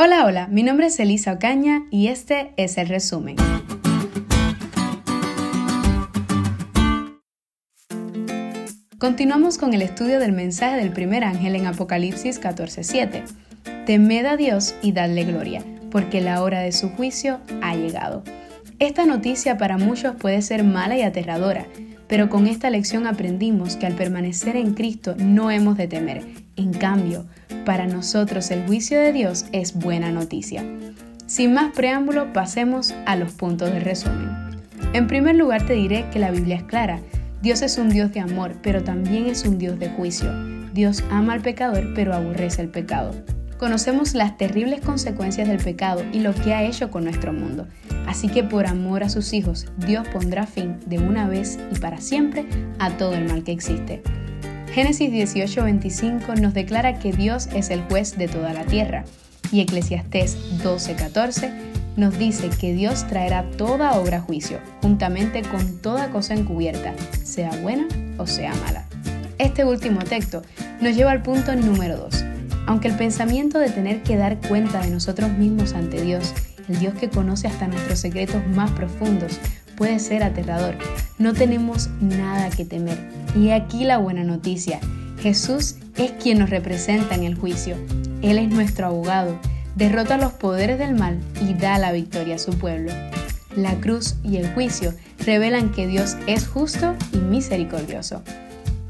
Hola, 0.00 0.26
hola, 0.26 0.46
mi 0.46 0.62
nombre 0.62 0.86
es 0.86 1.00
Elisa 1.00 1.32
Ocaña 1.32 1.82
y 1.90 2.06
este 2.06 2.52
es 2.56 2.78
el 2.78 2.86
resumen. 2.86 3.34
Continuamos 9.00 9.58
con 9.58 9.74
el 9.74 9.82
estudio 9.82 10.20
del 10.20 10.30
mensaje 10.30 10.76
del 10.76 10.92
primer 10.92 11.24
ángel 11.24 11.56
en 11.56 11.66
Apocalipsis 11.66 12.40
14:7. 12.40 13.24
Temed 13.86 14.24
a 14.26 14.36
Dios 14.36 14.76
y 14.82 14.92
dadle 14.92 15.24
gloria, 15.24 15.64
porque 15.90 16.20
la 16.20 16.44
hora 16.44 16.60
de 16.60 16.70
su 16.70 16.90
juicio 16.90 17.40
ha 17.60 17.74
llegado. 17.74 18.22
Esta 18.78 19.04
noticia 19.04 19.58
para 19.58 19.78
muchos 19.78 20.14
puede 20.14 20.42
ser 20.42 20.62
mala 20.62 20.96
y 20.96 21.02
aterradora, 21.02 21.66
pero 22.06 22.28
con 22.28 22.46
esta 22.46 22.70
lección 22.70 23.08
aprendimos 23.08 23.74
que 23.74 23.86
al 23.86 23.94
permanecer 23.94 24.54
en 24.54 24.74
Cristo 24.74 25.16
no 25.18 25.50
hemos 25.50 25.76
de 25.76 25.88
temer. 25.88 26.47
En 26.58 26.72
cambio, 26.72 27.24
para 27.64 27.86
nosotros 27.86 28.50
el 28.50 28.66
juicio 28.66 28.98
de 28.98 29.12
Dios 29.12 29.46
es 29.52 29.74
buena 29.74 30.10
noticia. 30.10 30.64
Sin 31.26 31.54
más 31.54 31.72
preámbulo, 31.72 32.32
pasemos 32.32 32.92
a 33.06 33.14
los 33.14 33.30
puntos 33.30 33.72
de 33.72 33.78
resumen. 33.78 34.28
En 34.92 35.06
primer 35.06 35.36
lugar 35.36 35.64
te 35.66 35.74
diré 35.74 36.06
que 36.10 36.18
la 36.18 36.32
Biblia 36.32 36.56
es 36.56 36.64
clara. 36.64 37.00
Dios 37.42 37.62
es 37.62 37.78
un 37.78 37.90
Dios 37.90 38.12
de 38.12 38.18
amor, 38.18 38.56
pero 38.60 38.82
también 38.82 39.26
es 39.26 39.44
un 39.44 39.56
Dios 39.56 39.78
de 39.78 39.88
juicio. 39.90 40.32
Dios 40.74 41.04
ama 41.12 41.34
al 41.34 41.42
pecador, 41.42 41.92
pero 41.94 42.12
aborrece 42.12 42.60
el 42.60 42.70
pecado. 42.70 43.12
Conocemos 43.56 44.14
las 44.14 44.36
terribles 44.36 44.80
consecuencias 44.80 45.46
del 45.46 45.58
pecado 45.58 46.02
y 46.12 46.20
lo 46.20 46.34
que 46.34 46.54
ha 46.54 46.64
hecho 46.64 46.90
con 46.90 47.04
nuestro 47.04 47.32
mundo. 47.32 47.68
Así 48.08 48.28
que 48.28 48.42
por 48.42 48.66
amor 48.66 49.04
a 49.04 49.10
sus 49.10 49.32
hijos, 49.32 49.66
Dios 49.76 50.08
pondrá 50.08 50.44
fin 50.46 50.78
de 50.86 50.98
una 50.98 51.28
vez 51.28 51.56
y 51.70 51.78
para 51.78 52.00
siempre 52.00 52.46
a 52.80 52.90
todo 52.96 53.14
el 53.14 53.28
mal 53.28 53.44
que 53.44 53.52
existe. 53.52 54.02
Génesis 54.78 55.10
18:25 55.10 56.40
nos 56.40 56.54
declara 56.54 57.00
que 57.00 57.10
Dios 57.10 57.48
es 57.52 57.70
el 57.70 57.82
juez 57.82 58.16
de 58.16 58.28
toda 58.28 58.54
la 58.54 58.64
tierra 58.64 59.04
y 59.50 59.60
Eclesiastés 59.60 60.38
12:14 60.62 61.50
nos 61.96 62.16
dice 62.16 62.48
que 62.60 62.72
Dios 62.74 63.04
traerá 63.08 63.42
toda 63.56 63.98
obra 63.98 64.18
a 64.18 64.20
juicio, 64.20 64.60
juntamente 64.80 65.42
con 65.42 65.78
toda 65.78 66.10
cosa 66.10 66.34
encubierta, 66.34 66.94
sea 67.24 67.50
buena 67.60 67.88
o 68.18 68.28
sea 68.28 68.54
mala. 68.64 68.86
Este 69.38 69.64
último 69.64 69.98
texto 70.04 70.42
nos 70.80 70.94
lleva 70.94 71.10
al 71.10 71.22
punto 71.24 71.56
número 71.56 71.96
2. 71.96 72.24
Aunque 72.68 72.86
el 72.86 72.94
pensamiento 72.94 73.58
de 73.58 73.70
tener 73.70 74.04
que 74.04 74.16
dar 74.16 74.38
cuenta 74.46 74.80
de 74.80 74.90
nosotros 74.90 75.32
mismos 75.32 75.72
ante 75.72 76.00
Dios, 76.02 76.34
el 76.68 76.78
Dios 76.78 76.94
que 76.94 77.10
conoce 77.10 77.48
hasta 77.48 77.66
nuestros 77.66 77.98
secretos 77.98 78.46
más 78.54 78.70
profundos, 78.70 79.40
puede 79.78 80.00
ser 80.00 80.24
aterrador, 80.24 80.74
no 81.18 81.32
tenemos 81.32 81.88
nada 82.00 82.50
que 82.50 82.64
temer. 82.64 82.98
Y 83.36 83.50
aquí 83.50 83.84
la 83.84 83.98
buena 83.98 84.24
noticia. 84.24 84.80
Jesús 85.20 85.76
es 85.96 86.10
quien 86.12 86.40
nos 86.40 86.50
representa 86.50 87.14
en 87.14 87.22
el 87.22 87.36
juicio. 87.36 87.76
Él 88.20 88.38
es 88.38 88.48
nuestro 88.48 88.88
abogado, 88.88 89.38
derrota 89.76 90.18
los 90.18 90.32
poderes 90.32 90.80
del 90.80 90.96
mal 90.96 91.20
y 91.40 91.54
da 91.54 91.78
la 91.78 91.92
victoria 91.92 92.34
a 92.34 92.38
su 92.38 92.58
pueblo. 92.58 92.92
La 93.54 93.76
cruz 93.76 94.16
y 94.24 94.38
el 94.38 94.52
juicio 94.52 94.92
revelan 95.24 95.70
que 95.70 95.86
Dios 95.86 96.16
es 96.26 96.48
justo 96.48 96.96
y 97.12 97.18
misericordioso. 97.18 98.22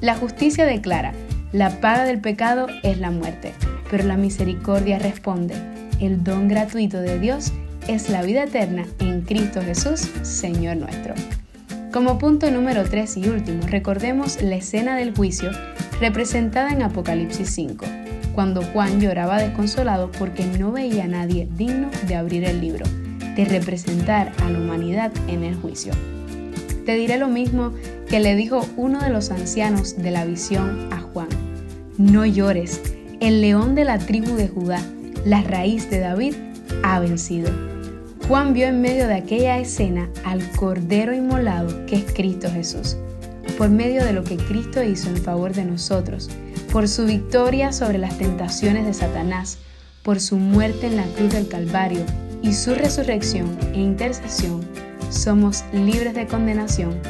La 0.00 0.16
justicia 0.16 0.64
declara, 0.64 1.12
la 1.52 1.80
paga 1.80 2.04
del 2.04 2.20
pecado 2.20 2.66
es 2.82 2.98
la 2.98 3.10
muerte, 3.10 3.52
pero 3.90 4.04
la 4.04 4.16
misericordia 4.16 4.98
responde, 4.98 5.54
el 6.00 6.24
don 6.24 6.48
gratuito 6.48 7.00
de 7.00 7.18
Dios 7.18 7.52
es 7.88 8.10
la 8.10 8.22
vida 8.22 8.44
eterna 8.44 8.86
en 9.00 9.22
Cristo 9.22 9.62
Jesús, 9.62 10.08
Señor 10.22 10.76
nuestro. 10.76 11.14
Como 11.90 12.18
punto 12.18 12.50
número 12.50 12.84
3 12.84 13.16
y 13.16 13.28
último, 13.28 13.62
recordemos 13.66 14.42
la 14.42 14.56
escena 14.56 14.94
del 14.94 15.16
juicio 15.16 15.50
representada 15.98 16.70
en 16.70 16.82
Apocalipsis 16.82 17.48
5, 17.50 17.86
cuando 18.34 18.62
Juan 18.62 19.00
lloraba 19.00 19.40
desconsolado 19.40 20.12
porque 20.12 20.44
no 20.44 20.70
veía 20.70 21.04
a 21.04 21.08
nadie 21.08 21.48
digno 21.56 21.88
de 22.06 22.14
abrir 22.14 22.44
el 22.44 22.60
libro, 22.60 22.84
de 23.34 23.46
representar 23.46 24.32
a 24.42 24.50
la 24.50 24.58
humanidad 24.58 25.10
en 25.26 25.42
el 25.42 25.56
juicio. 25.56 25.92
Te 26.84 26.94
diré 26.94 27.16
lo 27.16 27.28
mismo 27.28 27.72
que 28.08 28.20
le 28.20 28.36
dijo 28.36 28.66
uno 28.76 29.00
de 29.00 29.08
los 29.08 29.30
ancianos 29.30 29.96
de 29.96 30.10
la 30.10 30.26
visión 30.26 30.92
a 30.92 31.00
Juan. 31.00 31.28
No 31.96 32.26
llores, 32.26 32.82
el 33.20 33.40
león 33.40 33.74
de 33.74 33.84
la 33.84 33.98
tribu 33.98 34.36
de 34.36 34.48
Judá, 34.48 34.82
la 35.24 35.40
raíz 35.42 35.90
de 35.90 36.00
David, 36.00 36.34
ha 36.82 37.00
vencido. 37.00 37.77
Juan 38.28 38.52
vio 38.52 38.66
en 38.66 38.82
medio 38.82 39.08
de 39.08 39.14
aquella 39.14 39.58
escena 39.58 40.10
al 40.22 40.46
Cordero 40.50 41.14
inmolado 41.14 41.86
que 41.86 41.96
es 41.96 42.12
Cristo 42.12 42.50
Jesús. 42.50 42.94
Por 43.56 43.70
medio 43.70 44.04
de 44.04 44.12
lo 44.12 44.22
que 44.22 44.36
Cristo 44.36 44.82
hizo 44.82 45.08
en 45.08 45.16
favor 45.16 45.54
de 45.54 45.64
nosotros, 45.64 46.28
por 46.70 46.88
su 46.88 47.06
victoria 47.06 47.72
sobre 47.72 47.96
las 47.96 48.18
tentaciones 48.18 48.84
de 48.84 48.92
Satanás, 48.92 49.56
por 50.02 50.20
su 50.20 50.36
muerte 50.36 50.88
en 50.88 50.96
la 50.96 51.06
cruz 51.06 51.32
del 51.32 51.48
Calvario 51.48 52.04
y 52.42 52.52
su 52.52 52.74
resurrección 52.74 53.56
e 53.72 53.80
intercesión, 53.80 54.60
somos 55.08 55.64
libres 55.72 56.12
de 56.12 56.26
condenación 56.26 57.00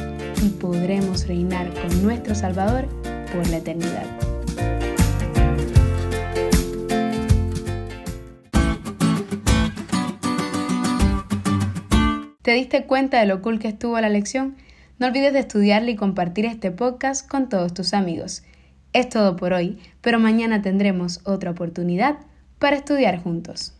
y 0.41 0.47
podremos 0.47 1.27
reinar 1.27 1.69
con 1.73 2.01
nuestro 2.01 2.33
Salvador 2.33 2.87
por 3.33 3.45
la 3.49 3.57
eternidad. 3.57 4.28
¿Te 12.49 12.55
diste 12.55 12.85
cuenta 12.85 13.19
de 13.19 13.27
lo 13.27 13.43
cool 13.43 13.59
que 13.59 13.67
estuvo 13.67 14.01
la 14.01 14.09
lección? 14.09 14.55
No 14.97 15.05
olvides 15.05 15.33
de 15.33 15.39
estudiarla 15.41 15.91
y 15.91 15.95
compartir 15.95 16.45
este 16.45 16.71
podcast 16.71 17.29
con 17.29 17.47
todos 17.47 17.75
tus 17.75 17.93
amigos. 17.93 18.41
Es 18.91 19.07
todo 19.07 19.35
por 19.35 19.53
hoy, 19.53 19.77
pero 20.01 20.19
mañana 20.19 20.63
tendremos 20.63 21.19
otra 21.25 21.51
oportunidad 21.51 22.17
para 22.57 22.77
estudiar 22.77 23.21
juntos. 23.21 23.75